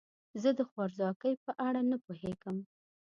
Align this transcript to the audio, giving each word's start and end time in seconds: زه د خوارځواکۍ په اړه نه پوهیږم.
زه 0.41 0.49
د 0.59 0.61
خوارځواکۍ 0.69 1.33
په 1.45 1.51
اړه 1.67 1.81
نه 1.91 1.97
پوهیږم. 2.05 2.57